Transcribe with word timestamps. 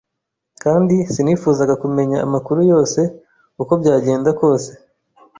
kandi 0.63 0.95
sinifuzaga 1.13 1.73
kumenya 1.83 2.17
amakuru 2.25 2.59
yose 2.71 2.99
uko 3.61 3.73
byagenda 3.81 4.29
kose. 4.39 4.71